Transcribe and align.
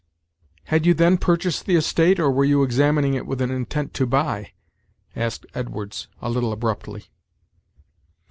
"Had 0.63 0.87
you 0.87 0.95
then 0.95 1.19
purchased 1.19 1.67
the 1.67 1.75
estate, 1.75 2.19
or 2.19 2.31
were 2.31 2.43
you 2.43 2.63
examining 2.63 3.13
it 3.13 3.27
with 3.27 3.39
an 3.39 3.51
intent 3.51 3.93
to 3.93 4.07
buy?" 4.07 4.53
asked 5.15 5.45
Edwards, 5.53 6.07
a 6.23 6.27
little 6.27 6.51
abruptly. 6.51 7.11